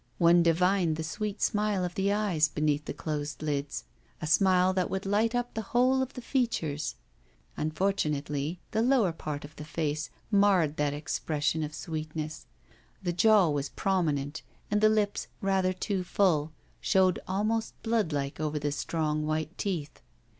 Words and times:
One 0.17 0.41
divined 0.41 0.95
the 0.95 1.03
sweet 1.03 1.43
smile 1.43 1.85
of 1.85 1.93
the 1.93 2.11
eyes 2.11 2.47
beneath 2.47 2.85
the 2.85 2.91
closed 2.95 3.43
lids; 3.43 3.83
a 4.19 4.25
smile 4.25 4.73
that 4.73 4.89
would 4.89 5.05
light 5.05 5.35
up 5.35 5.53
the 5.53 5.61
whole 5.61 6.01
of 6.01 6.13
the 6.13 6.23
features. 6.23 6.95
Unfortunately, 7.55 8.59
the 8.71 8.81
lower 8.81 9.11
part 9.11 9.45
of 9.45 9.55
the 9.57 9.63
face 9.63 10.09
marred 10.31 10.77
that 10.77 10.95
expression 10.95 11.61
of 11.61 11.75
sweetness; 11.75 12.47
the 13.03 13.13
jaw 13.13 13.47
was 13.49 13.69
prominent, 13.69 14.41
and 14.71 14.81
the 14.81 14.89
lips, 14.89 15.27
rather 15.39 15.71
too 15.71 16.03
full, 16.03 16.51
showed 16.79 17.19
almost 17.27 17.79
blood 17.83 18.11
like 18.11 18.39
over 18.39 18.57
the 18.57 18.71
strong 18.71 19.27
white 19.27 19.55
teeth. 19.59 20.01